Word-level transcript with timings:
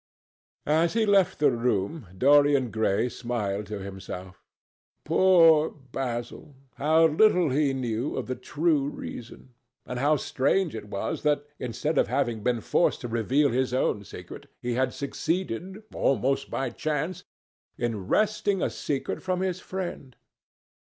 As 0.65 0.93
he 0.93 1.05
left 1.05 1.37
the 1.37 1.51
room, 1.51 2.07
Dorian 2.17 2.71
Gray 2.71 3.07
smiled 3.07 3.67
to 3.67 3.77
himself. 3.83 4.43
Poor 5.05 5.69
Basil! 5.69 6.55
How 6.73 7.05
little 7.05 7.51
he 7.51 7.71
knew 7.75 8.15
of 8.17 8.25
the 8.25 8.33
true 8.33 8.89
reason! 8.89 9.53
And 9.85 9.99
how 9.99 10.15
strange 10.15 10.73
it 10.73 10.89
was 10.89 11.21
that, 11.21 11.45
instead 11.59 11.99
of 11.99 12.07
having 12.07 12.41
been 12.41 12.61
forced 12.61 13.01
to 13.01 13.07
reveal 13.07 13.49
his 13.51 13.75
own 13.75 14.03
secret, 14.03 14.47
he 14.59 14.73
had 14.73 14.91
succeeded, 14.91 15.83
almost 15.93 16.49
by 16.49 16.71
chance, 16.71 17.23
in 17.77 18.07
wresting 18.07 18.59
a 18.59 18.71
secret 18.71 19.21
from 19.21 19.41
his 19.41 19.59
friend! 19.59 20.15